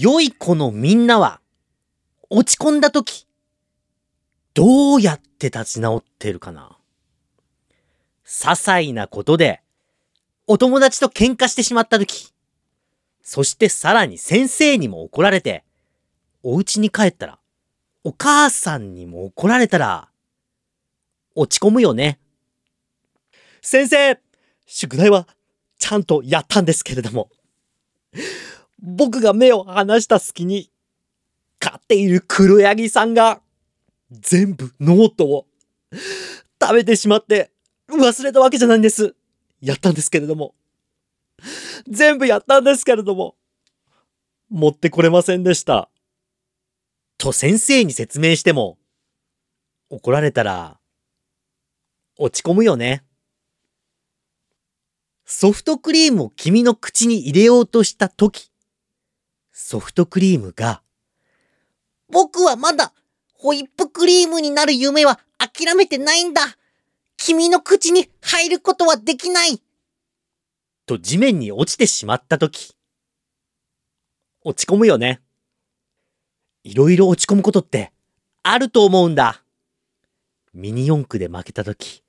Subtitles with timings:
[0.00, 1.40] 良い子のみんなは、
[2.30, 3.26] 落ち込んだ時、
[4.54, 6.78] どうやって立ち直ってるかな？
[8.24, 9.60] 些細なことで、
[10.46, 12.32] お友達と喧嘩してしまった時、
[13.22, 15.64] そしてさらに先生にも怒られて、
[16.44, 17.40] お家に帰ったら、
[18.04, 20.10] お母さんにも怒られたら、
[21.34, 22.20] 落ち込むよね。
[23.62, 24.20] 先生、
[24.64, 25.26] 宿題は
[25.80, 27.30] ちゃんとやったんですけれども、
[28.80, 30.70] 僕が目を離した隙に、
[31.58, 33.40] 飼っている黒柳さんが、
[34.10, 35.46] 全部ノートを
[36.60, 37.50] 食べてしまって
[37.90, 39.14] 忘れたわけじゃないんです。
[39.60, 40.54] やったんですけれども。
[41.88, 43.36] 全部やったんですけれども。
[44.50, 45.90] 持ってこれませんでした。
[47.18, 48.78] と先生に説明しても、
[49.90, 50.78] 怒られたら、
[52.16, 53.04] 落ち込むよね。
[55.24, 58.47] ソフトクリームを君の口に入れようとしたとき、
[59.60, 60.82] ソフトクリームが、
[62.08, 62.92] 僕はまだ
[63.34, 66.42] ホイップクリームになる夢は諦めてないんだ。
[67.16, 69.60] 君の口に入ることはできない。
[70.86, 72.76] と地面に落ちてしまったとき、
[74.44, 75.20] 落ち込むよね。
[76.62, 77.92] いろいろ落ち込むことって
[78.44, 79.42] あると思うんだ。
[80.54, 82.04] ミニ四駆で負けたとき、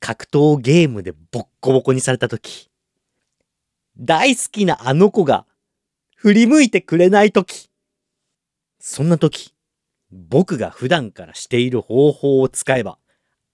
[0.00, 2.68] 格闘ゲームでボッコボコにされたとき、
[3.96, 5.46] 大好きなあの子が
[6.26, 7.70] 振り向いてくれないとき、
[8.80, 9.54] そんなとき、
[10.10, 12.98] 僕が普段からしている方法を使えば、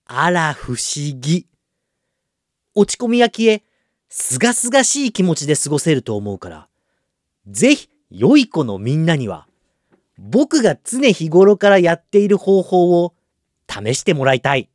[0.06, 1.46] あら不思議。
[2.74, 3.62] 落ち込みが消え、
[4.08, 6.68] すがすがしい気持ちで過ごせると思うから、
[7.46, 9.46] ぜひ、良い子のみんなには、
[10.16, 13.12] 僕が常日頃からやっている方法を
[13.68, 14.70] 試してもらいたい。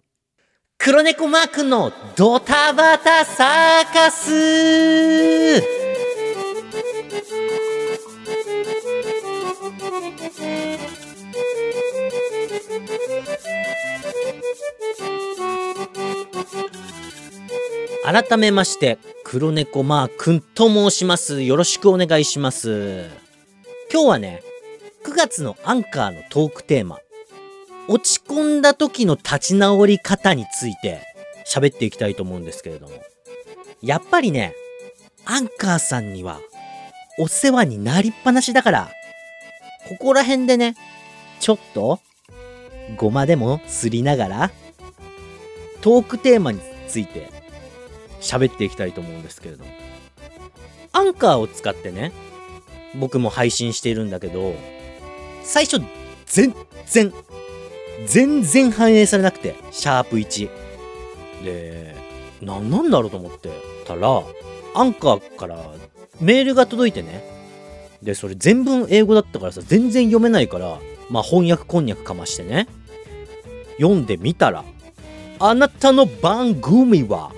[0.77, 5.96] 黒猫マークのドタバタサーカス
[18.09, 21.41] 改めまして、黒猫マー君と申します。
[21.41, 23.09] よろしくお願いします。
[23.91, 24.43] 今日はね、
[25.03, 26.99] 9月のアンカーのトークテーマ、
[27.89, 31.01] 落ち込んだ時の立ち直り方について
[31.45, 32.93] 喋っていきたいと思うんですけれども、
[33.81, 34.55] やっぱりね、
[35.25, 36.39] アンカーさんには
[37.19, 38.89] お世話になりっぱなしだから、
[39.89, 40.77] ここら辺でね、
[41.41, 41.99] ちょっと、
[42.95, 44.51] ごまでもすりながら、
[45.81, 47.35] トークテーマについて
[48.21, 49.65] 喋っていきたいと思うんですけれど。
[50.93, 52.11] アンカーを使ってね、
[52.95, 54.55] 僕も配信しているんだけど、
[55.43, 55.81] 最初、
[56.25, 56.53] 全
[56.85, 57.13] 然、
[58.05, 60.49] 全然反映されなくて、シャープ1。
[61.43, 61.95] で、
[62.41, 63.49] 何なんだろうと思って
[63.85, 64.23] たら、
[64.73, 65.57] アンカーから
[66.19, 67.23] メールが届いてね。
[68.01, 70.79] で、それ全文英語だったからさ、全然読めないから、
[71.09, 72.67] まあ翻訳こんにゃくかましてね。
[73.77, 74.63] 読んでみたら、
[75.39, 77.31] あなたの番組は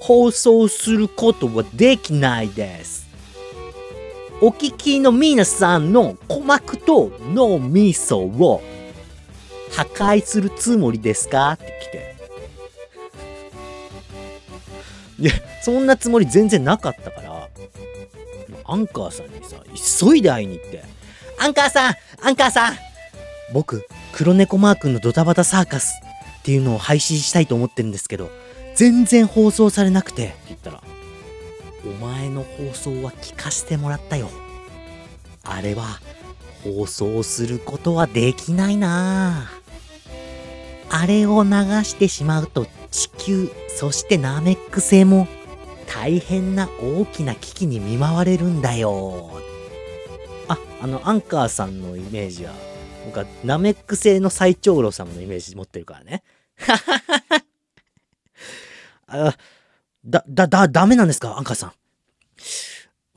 [0.00, 3.06] 放送することはできないです。
[4.40, 8.62] お聞きの皆さんの鼓膜と脳みそを
[9.70, 11.52] 破壊するつもりですか？
[11.52, 12.16] って来て。
[15.18, 17.48] いや、そんなつもり全然なかったから、
[18.64, 19.56] アンカーさんにさ、
[20.02, 20.82] 急いで会いに行って、
[21.38, 22.76] アンカーさんアンカーさん。
[23.52, 25.92] 僕、黒猫マークのドタバタサーカス
[26.38, 28.30] っていうのを配信したいと思ってるんですけど、
[28.80, 30.82] 全然放送されなくてって言ったら、
[31.84, 34.30] お前の放送は聞かせてもらったよ。
[35.42, 36.00] あれは
[36.64, 39.50] 放送することはできないな
[40.88, 41.50] あれを流
[41.84, 45.28] してしまうと地球、そしてナメック星も
[45.86, 49.30] 大変な大きな危機に見舞われるんだよ。
[50.48, 52.54] あ、あの、アンカーさんのイメージは、
[53.04, 56.22] 僕はナメック星の最長老様のイメージ持ってるからね。
[56.56, 57.39] はははは。
[59.12, 59.36] あ、
[60.04, 61.36] だ、だ、だ、ダメなんですか？
[61.36, 61.72] アンカーさん。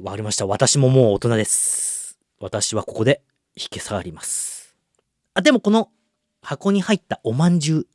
[0.04, 0.48] わかりました。
[0.48, 2.18] 私ももう大人です。
[2.40, 3.22] 私はここで
[3.56, 4.76] 引き下がります。
[5.36, 5.92] あ、でもこの
[6.42, 7.88] 箱に入ったおまんじゅう。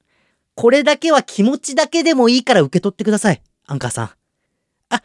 [0.55, 3.43] これだけは気持ちだけでもいいから受け取ってください。
[3.67, 4.11] アンカーさん。
[4.91, 5.03] あ、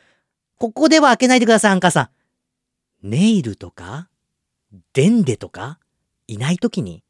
[0.57, 2.11] ここでは開けないでください、アンカーさ
[3.03, 3.07] ん。
[3.07, 4.07] ネイルとか、
[4.93, 5.79] デンデとか、
[6.27, 7.03] いないときに、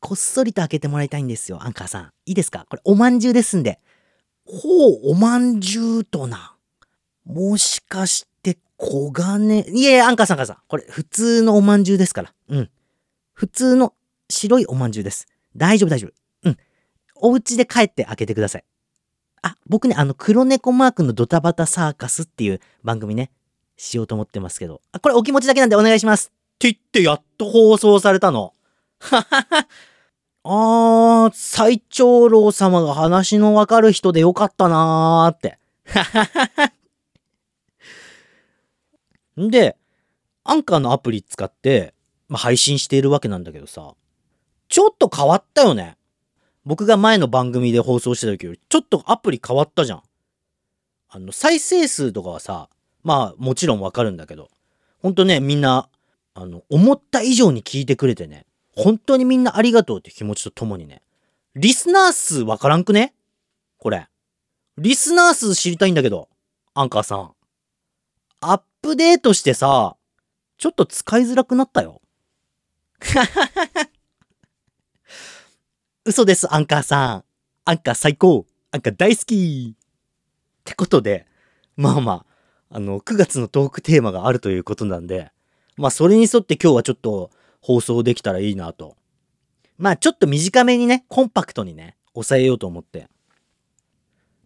[0.00, 2.12] こっそりと開けてもらいたいんですよ、アンカーさん。
[2.24, 2.66] いいですか？
[2.68, 3.80] これおまんじゅうですんで。
[4.44, 6.56] ほう、おまんじゅうとな。
[7.24, 10.58] もしかして黄金、いえ、アンカーさん、アンカーさん。
[10.66, 12.34] これ、普通のおまんじゅうですから。
[12.48, 12.70] うん。
[13.32, 13.94] 普通の
[14.28, 15.26] 白いおまんじゅうです。
[15.56, 16.48] 大丈夫、大丈夫。
[16.48, 16.56] うん。
[17.16, 18.64] お家で帰って開けてください。
[19.42, 23.30] あ、僕ね、あの、黒猫マークのドタバタサーカスっていう番組ね、
[23.76, 24.82] しようと思ってますけど。
[24.92, 26.28] あ、これお気持ちだけなんでお願いします。
[26.28, 28.52] って言ってやっと放送されたの。
[28.98, 29.68] ははは。
[30.42, 35.58] あー、最長老様が話のわかる人でよかったなーって。
[35.86, 36.72] はははは。
[39.40, 39.76] んで、
[40.44, 41.94] アンカーのアプリ使って、
[42.28, 43.94] ま、配信しているわけなんだけどさ、
[44.68, 45.98] ちょっと変わったよね。
[46.64, 50.02] 僕が前の番組で放送してた時より、ちょっとアプリ変わったじゃん。
[51.10, 52.68] あの、再生数とかはさ、
[53.02, 54.48] まあ、もちろんわかるんだけど、
[55.02, 55.88] ほんとね、みんな、
[56.34, 58.46] あの、思った以上に聞いてくれてね、
[58.82, 61.02] 本当にみんなありがとうって気持ちとともにね、
[61.54, 63.14] リスナー数わからんくね？
[63.78, 64.08] これ。
[64.78, 66.28] リスナー数知りたいんだけど、
[66.74, 67.32] アンカーさん。
[68.40, 69.96] アップデートしてさ、
[70.56, 72.00] ちょっと使いづらくなったよ。
[76.04, 77.24] 嘘です、アンカーさん。
[77.64, 78.46] アンカー最高。
[78.70, 79.76] アンカー大好き。
[79.76, 81.26] ってことで、
[81.76, 82.24] まあま
[82.70, 85.32] あ、あの、9月のトークテーマがあるということなんで、
[85.76, 88.96] まあそれに沿って今日はちょっと放送できたらいいなと。
[89.78, 93.08] まあちょっと短めにね、コンパクトにね、抑えようと思って。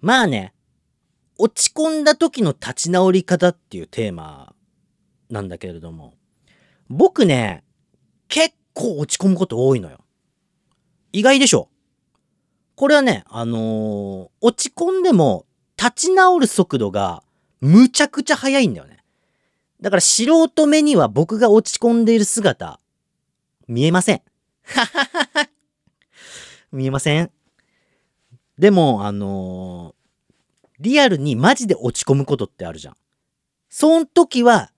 [0.01, 0.53] まあね、
[1.39, 4.55] 落ち込んだ時の立ち直り方っていうテーマ
[5.31, 6.15] なんだけれども、
[6.89, 7.65] 僕ね、
[8.29, 9.99] 結構落ち込むこと多いのよ。
[11.13, 11.69] 意外でしょ
[12.77, 15.47] これはね、あのー落ち込んでも
[15.77, 17.23] 立ち直る速度が
[17.61, 18.99] むちゃくちゃ速いんだよね。
[19.81, 22.81] だから素人目には僕が落ち込んでいる姿、
[23.69, 24.23] 見えません。
[26.73, 27.31] 見えません。
[28.59, 30.05] でも、あのー
[30.81, 32.97] リアルにマジで落ち込むことってあるじゃん。
[33.69, 34.73] そん時は、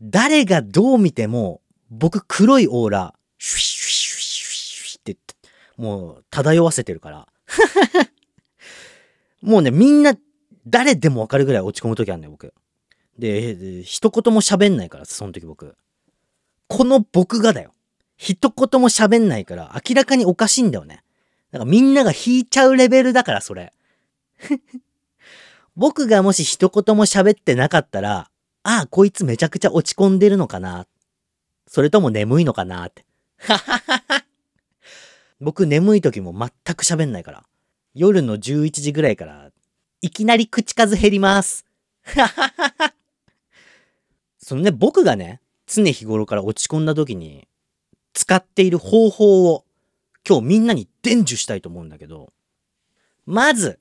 [0.00, 1.60] 誰がどう見ても、
[1.90, 5.36] 僕黒いオーラ、シュイシュイシュイシュイって、
[5.76, 7.28] もう漂わせてるから。
[9.42, 10.16] もうね、みんな、
[10.66, 12.54] 誰でもわかるぐらい落ち込む時あるんだよ、僕。
[13.18, 15.76] で、で一言も喋んないから、その時僕。
[16.68, 17.74] この僕がだよ。
[18.22, 21.02] 一言も喋んないから、明らかにおかしいんだよね。
[21.52, 23.72] だかみんなが引いちゃうレベルだから、それ。
[25.74, 28.30] 僕がもし一言も喋ってなかったら、
[28.62, 30.86] ああ、こいつめちゃくちゃ落ち込んでるのかな。
[31.66, 33.06] それとも眠いのかなって。
[35.40, 37.46] 僕眠い時も全く喋んないから。
[37.94, 39.50] 夜の11時ぐらいから、
[40.02, 41.64] いきなり口数減ります。
[44.36, 47.48] そのね、僕がね、常日頃から落ち込んだ時に、
[48.12, 49.64] 使っている方法を、
[50.28, 52.32] 今日みんなに伝授したいと思うんだけど、
[53.26, 53.78] まず、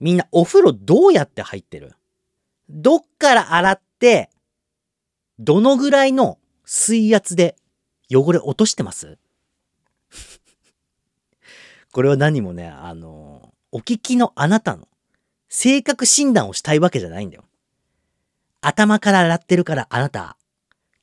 [0.00, 1.94] みんなお風呂どうやって入ってる？
[2.68, 4.30] どっから洗って、
[5.38, 7.56] どのぐらいの水圧で
[8.10, 9.18] 汚れ落としてます？
[11.92, 14.88] これは何もね、あの、お聞きのあなたの
[15.48, 17.44] 性格診断をしたいわけじゃないんだよ。
[18.60, 20.36] 頭から洗ってるからあなた、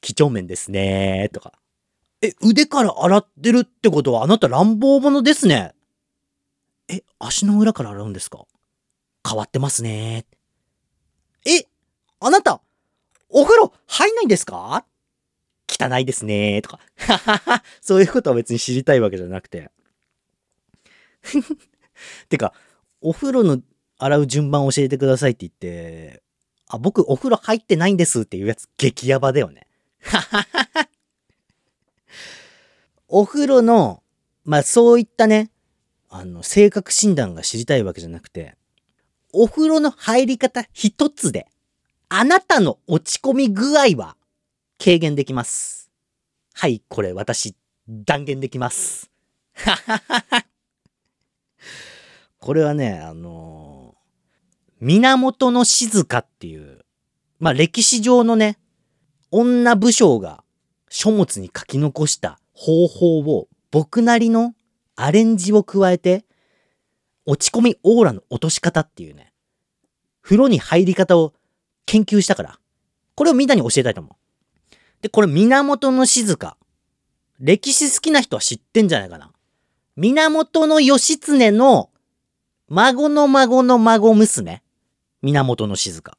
[0.02, 1.54] 几帳面ですねとか。
[2.22, 5.74] え、腕から洗ってるってことはあなた乱暴者ですね。
[6.90, 8.46] え、足の裏から洗うんですか？
[9.28, 10.26] 変わってますね。
[11.46, 11.66] え、
[12.20, 12.62] あなた、
[13.30, 14.86] お風呂入んないんですか？
[15.70, 16.80] 汚いですねとか。
[17.80, 19.72] そういうことは別に知りたいわけじゃなくて。
[22.28, 22.54] てか、
[23.02, 23.62] お風呂の
[23.98, 26.24] 洗う順番教えてくださいって言って、
[26.68, 29.68] あ、僕お風呂入ってないんですっていうやつ激ヤバだよね。
[30.02, 30.89] ははは
[33.10, 34.04] お風呂の、
[34.46, 35.52] まあそういったね、
[36.10, 38.56] あの、性格診断が知りたいわけじゃなくて、
[39.34, 41.48] お風呂の入り方一つで、
[42.08, 44.16] あなたの落ち込み具合は
[44.84, 45.92] 軽減できます。
[46.54, 47.56] はい、これ私、
[47.88, 49.10] 断言できます。
[52.40, 54.00] これはね、あのー
[54.82, 56.86] 源の静かっていう、
[57.40, 58.58] まあ歴史上のね、
[59.30, 60.44] 女武将が
[60.90, 64.54] 書物に書き残した方法を僕なりの
[64.98, 66.26] アレンジを加えて、
[67.26, 69.32] 落ち込みオーラの落とし方っていうね、
[70.22, 71.34] 風呂に入り方を
[71.86, 72.60] 研究したから、
[73.16, 74.76] これをみんなに教えたいと思う。
[75.02, 76.58] で、これ源の静か。
[77.40, 79.32] 歴史好きな人は知ってんじゃないかな。
[79.96, 81.92] 源の義経の
[82.68, 84.62] 孫の孫の孫娘。
[85.22, 86.18] 源の静か。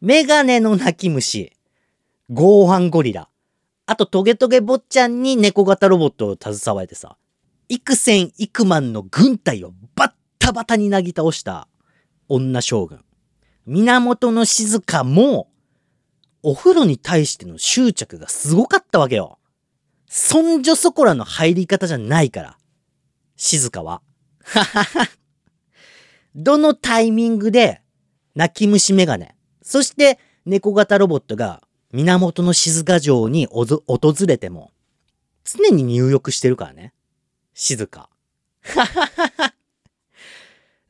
[0.00, 1.52] メガネの泣き虫。
[2.30, 3.28] ゴーハンゴリラ。
[3.86, 7.16] あとトゲトゲ坊ちゃんに猫型ロボットを携えてさ、
[7.68, 11.68] 幾千幾万の軍隊をバッタバタになぎ倒した
[12.28, 13.04] 女将軍。
[13.66, 15.48] 源の静かも、
[16.42, 19.38] お風呂に対しての執着がすごかったわけよ。
[20.08, 22.58] そんじょそこらの入り方じゃないから。
[23.36, 24.02] 静かは。
[24.44, 25.08] ははは。
[26.34, 27.82] どのタイミングで、
[28.34, 31.62] 泣き虫メガネ、そして猫型ロボットが
[31.92, 33.82] 源の静か城に訪
[34.26, 34.72] れても、
[35.44, 36.94] 常に入浴してるからね。
[37.54, 38.08] 静か。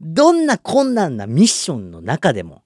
[0.00, 2.62] どんな困難なミッションの中でも、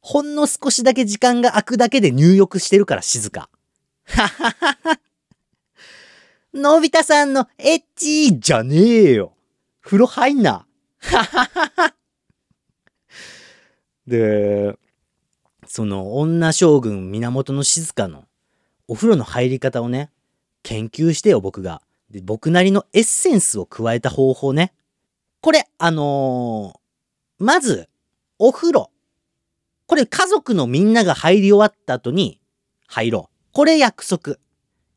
[0.00, 3.50] ほんの少しだけ時間が空くだけで入浴してるから静か。
[6.54, 9.36] のび太さんのエッチじゃねえよ。
[9.80, 10.66] 風呂入んな。
[14.06, 14.78] で、
[15.66, 18.24] その女将軍源の静かの
[18.88, 20.10] お風呂の入り方をね、
[20.62, 21.82] 研究してよ、僕が。
[22.10, 24.72] で、僕なりのエッセンスを加えた方法ね。
[25.40, 27.88] これ、あのー、まず、
[28.38, 28.90] お風呂。
[29.86, 32.40] これ家族のみんなが入り終わった後に
[32.86, 33.36] 入ろう。
[33.52, 34.36] これ約束。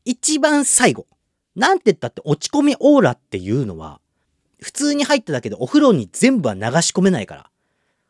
[0.04, 1.06] 一番最後。
[1.56, 4.00] なんて言ったって落ち込みオーラっていうのは、
[4.60, 7.50] 普通に入っただけでお風呂に全部は流し込めないから。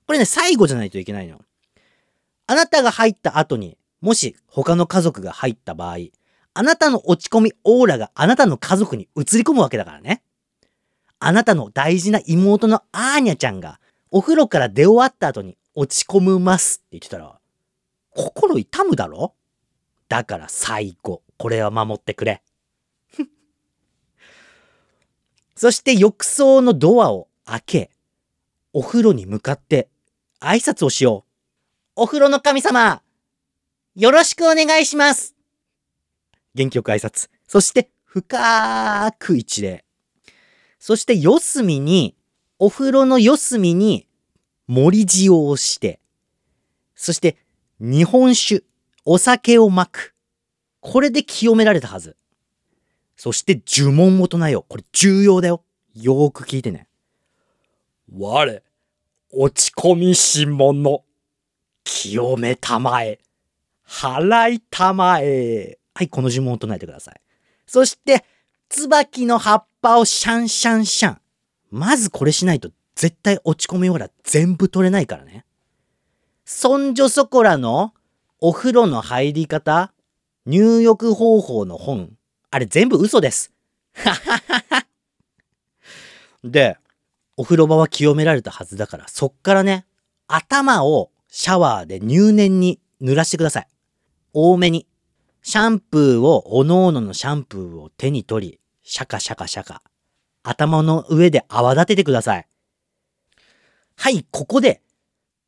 [0.06, 1.40] これね、最後じゃないといけないの。
[2.50, 5.98] あなたが入った後に、もし他の家族が入った場合、
[6.52, 10.24] あなたの落ち込みオーラがあなたの家族に移り込むわけだからね。
[11.20, 13.78] あなたの大事な妹のアーニャちゃんが
[14.10, 17.38] お風呂から出終わった後に落ち込むますって言ってたら、
[18.16, 19.32] 心痛むだろ？
[20.08, 22.42] だから最後、これは守ってくれ。
[25.54, 27.90] そして浴槽のドアを開け、
[28.72, 29.88] お風呂に向かって
[30.40, 31.29] 挨拶をしよう。
[31.96, 33.02] お風呂の神様、
[33.96, 35.34] よろしくお願いします。
[36.54, 37.28] 元気よく挨拶。
[37.48, 39.84] そして、深く一礼。
[40.78, 42.16] そして、四隅に、
[42.60, 44.06] お風呂の四隅に、
[44.68, 46.00] 盛り塩をして、
[46.94, 47.36] そして、
[47.80, 48.62] 日本酒、
[49.04, 50.14] お酒をまく。
[50.80, 52.16] これで清められたはず。
[53.16, 54.64] そして呪文を唱えよう。
[54.68, 55.64] これ重要だよ。
[55.94, 56.86] よーく聞いてね。
[58.16, 58.62] 我、
[59.32, 61.04] 落ち込みし者。
[61.92, 63.18] 清めたまえ。
[63.84, 65.76] 払いたまえ。
[65.92, 67.20] はい、この呪文を唱えてください。
[67.66, 68.24] そして、
[68.68, 71.18] 椿の葉っぱをシャンシャンシャン。
[71.72, 75.44] まずこれしないと絶対落ち込みオーラ全部取れないからね。
[76.44, 77.92] そんじょそこらの
[78.38, 79.92] お風呂の入り方、
[80.46, 82.12] 入浴方法の本、
[82.52, 83.52] あれ全部嘘です。
[86.44, 86.78] で、
[87.36, 89.86] お風呂場は清められたはずだから、そっからね、
[90.28, 93.68] 頭をシャワーで入念に濡らしてください。
[94.32, 94.86] 多めに。
[95.42, 99.82] シャンプーを、おのおののシャンプーを手に取り、シャカシャカシャカ。
[100.42, 102.46] 頭の上で泡立ててください。
[103.96, 104.82] はい、ここで、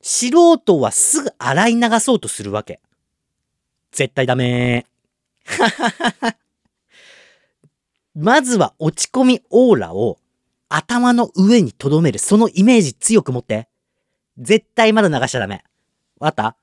[0.00, 2.80] 素人はすぐ洗い流そうとするわけ。
[3.90, 6.34] 絶対ダメー。
[8.14, 10.18] まずは落ち込みオーラを
[10.68, 12.18] 頭の上に留める。
[12.18, 13.68] そのイメージ強く持って。
[14.38, 15.64] 絶対まだ流しちゃダメ。
[16.22, 16.56] わかった？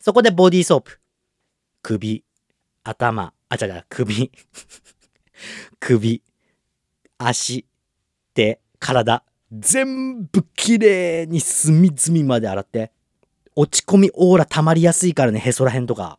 [0.00, 0.98] そこでボディーソープ。
[1.82, 2.24] 首、
[2.82, 4.32] 頭、あ、違う違う、首、
[5.78, 6.22] 首、
[7.16, 7.64] 足、
[8.34, 9.22] 手、体、
[9.52, 12.90] 全部きれいに隅々まで洗って。
[13.54, 16.18] 落ち込みオーラ溜まりやすいからね、へそらへんとか。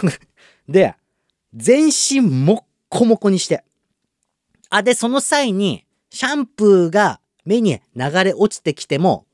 [0.68, 0.96] で、
[1.54, 3.64] 全身もっこもこにして。
[4.68, 9.26] あ、で、その際に、シャンプーが目に流れ落ちてきても、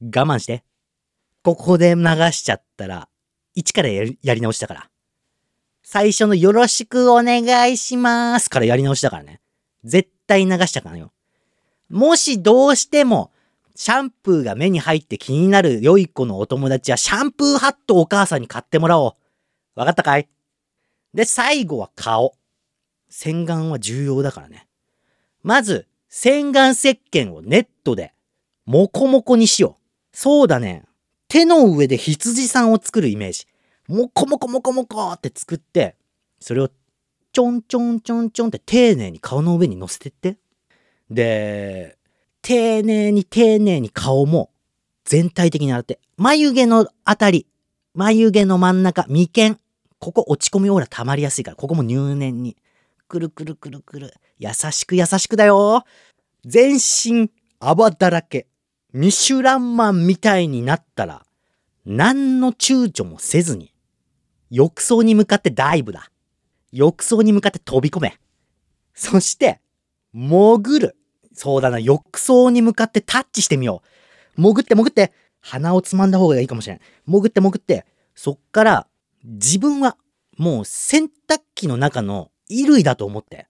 [0.00, 0.62] 我慢して。
[1.42, 2.02] ここで流
[2.32, 3.08] しちゃったら、
[3.54, 4.90] 一からやりやり直したから。
[5.82, 9.40] 最初のよろしくお願いしますからやり直しだからね。
[9.84, 11.12] 絶対流したからよ。
[11.88, 13.32] もしどうしても、
[13.74, 19.12] シャンプーが目に入って気になる良い子のお友達はシャンプーハットをお母さんに買ってもらおう。
[19.76, 20.28] わかったかい？
[21.14, 22.34] で、最後は顔。
[23.08, 24.66] 洗顔は重要だからね。
[25.42, 28.12] まず、洗顔石鹸をネットで、
[28.66, 30.16] もこもこにしよう。
[30.16, 30.84] そうだね。
[31.28, 33.46] 手の上で羊さんを作るイメージ。
[33.86, 35.96] もこもこもこもこって作って、
[36.40, 36.70] それを
[37.32, 40.36] ちょんちょんちょんちょんって丁寧に顔の上に乗せてって。
[41.10, 41.98] で、
[42.42, 44.50] 丁寧に丁寧に顔も
[45.04, 47.46] 全体的に洗って、眉毛のあたり、
[47.94, 49.58] 眉毛の真ん中、眉間、
[49.98, 52.56] ここ落ち込みオーラ溜まりやすいから、ここも入念に。
[53.08, 54.14] くるくるくるくる。
[54.38, 55.84] 優しく優しくだよ。
[56.44, 58.46] 全身泡だらけ。
[58.92, 61.26] ミシュランマンみたいになったら、
[61.84, 63.74] 何の躊躇もせずに、
[64.50, 66.10] 浴槽に向かってダイブだ。
[66.72, 68.18] 浴槽に向かって飛び込め。
[68.94, 69.60] そして、
[70.14, 70.96] 潜る。
[71.34, 73.82] そうだな、浴槽に向かってタッチしてみよ
[74.36, 74.40] う。
[74.40, 76.80] 潜って潜って、鼻をつまんだ方がいいかもしれん。
[77.06, 78.86] 潜って潜って、そっから、
[79.22, 79.98] 自分は、
[80.38, 83.48] もう洗濯機の中の衣類だと思って。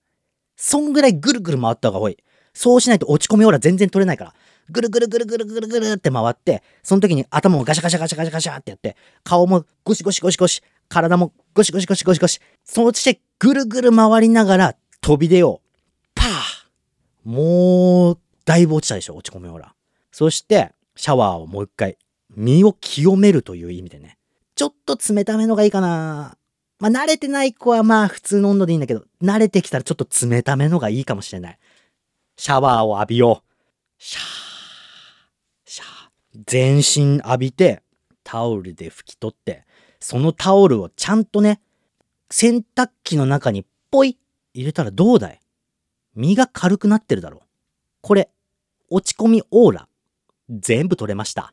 [0.57, 2.19] そんぐらいぐるぐる回った方が多い。
[2.55, 4.35] そうしないと落ち込みオーラ全然取れないから。
[4.71, 16.11] ぐるぐるぐるぐるぐるぐるって回って、その時に頭をガシャガシャガシャガシャガシャってやって、顔もゴシゴシゴシゴシ、体もゴシゴシゴシゴシゴシ、そしてぐるぐる回りながら飛び出よう。
[16.15, 16.29] パー
[17.25, 19.75] もう、だいぶ落ちたでしょ、落ち込みオーラ。
[20.13, 21.99] そして、シャワーをもう一回、
[22.35, 24.19] 身を清めるという意味でね。
[24.55, 26.37] ちょっと冷ためのがいいかな。
[26.81, 31.59] まあ、慣れてない子はまあ普通の温度でいいんだけど、慣れてきたらちょっと冷ためのがいいかもしれない。
[32.37, 33.53] シャワーを浴びよう。
[33.99, 34.38] シャー。
[36.47, 37.83] 全身浴びて、
[38.23, 39.65] タオルで拭き取って、
[40.01, 41.61] そのタオルをちゃんとね、
[42.31, 44.19] 洗濯機の中にポイ
[44.55, 45.41] 入れたらどうだい？
[46.15, 47.41] 身が軽くなってるだろう。
[48.03, 48.29] これ、
[48.91, 49.89] 落ち込みオーラ、
[50.51, 51.53] 全部取れました。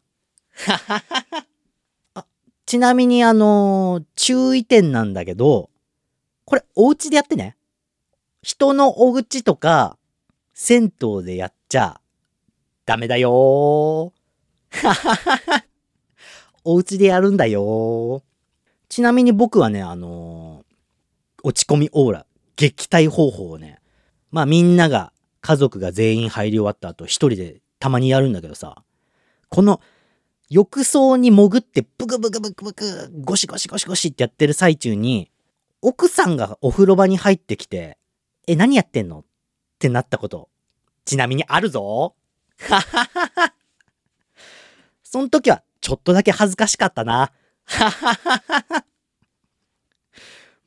[2.14, 2.26] あ
[2.66, 5.70] ちなみにあのー注意点なんだけど、
[6.46, 7.58] これお家でやってね。
[8.42, 9.98] 人のお家とか、
[10.54, 12.00] 銭湯でやっちゃ、
[12.86, 14.15] ダメだよー。
[16.64, 18.24] お家でやるんだよ。
[18.90, 20.66] ちなみに僕はね、あのー
[21.48, 22.26] 落ち込みオーラ、
[22.56, 23.80] 撃退方法をね、
[24.32, 28.84] まあみんなが、家族が全員入り終わった後、一人でたまにやるんだけどさ、
[29.50, 29.80] この、
[30.50, 35.30] 浴槽に潜ってブクブクブクブク、ゴシゴシゴシゴシってやってる最中に、
[35.84, 38.00] 奥さんがお風呂場に入ってきて、
[38.48, 39.20] え、何やってんの？
[39.20, 39.24] っ
[39.78, 40.50] てなったこと、
[41.06, 42.16] ちなみにあるぞ。
[42.58, 43.54] はははは。
[45.16, 47.32] その時は、ちょっとだけ恥ずかしかったな。
[47.64, 48.86] はははは。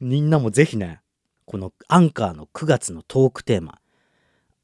[0.01, 1.03] みんなもぜひね、
[1.45, 3.79] このアンカーの9月のトークテーマ、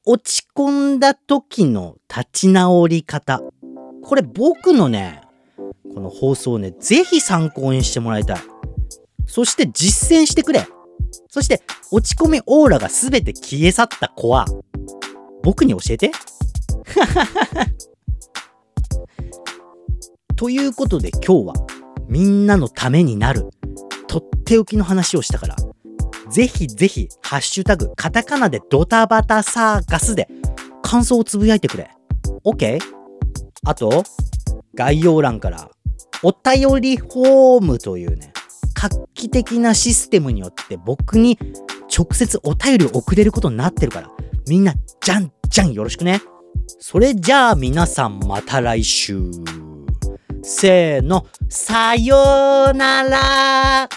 [0.07, 3.43] 落ち込んだ時の立ち直り方。
[4.03, 5.21] これ僕のね、
[5.95, 8.39] この放送ね、ぜひ参考にしてもらいたい。
[9.27, 10.67] そして実践してくれ。
[11.29, 11.61] そして
[11.91, 14.47] 落ち込みオーラが全て消え去った子は、
[15.43, 16.11] 僕に教えて。
[20.45, 21.55] ということで今日は
[22.07, 23.49] みんなのためになる
[24.07, 25.57] とっておきの話をしたから、
[26.31, 30.29] ぜひぜひ、ハッシュタグ、カタカナでドタバタサーカスで
[30.83, 31.89] 感想をつぶやいてくれ。
[32.45, 32.79] OK?
[33.65, 34.05] あと、
[34.75, 35.71] 概要欄から、
[36.23, 38.35] お便りフォームというね、
[38.75, 41.39] 画期的なシステムによって僕に
[41.91, 44.11] 直接お便りを送れることになってるから、
[44.47, 46.21] みんな、じゃんじゃんよろしくね。
[46.81, 49.31] それじゃあ皆さんまた来週。
[50.47, 53.89] せーの、さようなら。